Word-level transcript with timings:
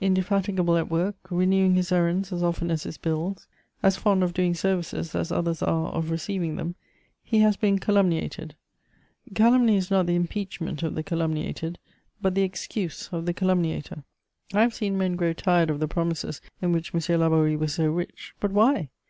Indefatigable 0.00 0.78
at 0.78 0.90
work, 0.90 1.14
renewing 1.28 1.74
his 1.74 1.92
errands 1.92 2.32
as 2.32 2.42
often 2.42 2.70
as 2.70 2.84
his 2.84 2.96
bills, 2.96 3.46
as 3.82 3.98
fond 3.98 4.22
of 4.24 4.32
doing 4.32 4.54
services 4.54 5.14
as 5.14 5.30
others 5.30 5.60
are 5.60 5.88
of 5.92 6.10
receiving 6.10 6.56
them, 6.56 6.74
he 7.22 7.40
has 7.40 7.58
been 7.58 7.78
calumniated: 7.78 8.54
calumny 9.34 9.76
is 9.76 9.90
not 9.90 10.06
the 10.06 10.14
impeachment 10.16 10.82
of 10.82 10.94
the 10.94 11.02
calumniated, 11.02 11.78
but 12.22 12.34
the 12.34 12.40
excuse 12.40 13.10
of 13.12 13.26
the 13.26 13.34
calumniator. 13.34 14.04
I 14.54 14.62
have 14.62 14.72
seen 14.72 14.96
men 14.96 15.16
grow 15.16 15.34
tired 15.34 15.68
of 15.68 15.80
the 15.80 15.86
promises 15.86 16.40
in 16.62 16.72
which 16.72 16.94
M. 16.94 17.20
Laborie 17.20 17.54
was 17.54 17.74
so 17.74 17.90
rich; 17.92 18.32
but 18.40 18.52
why? 18.52 18.88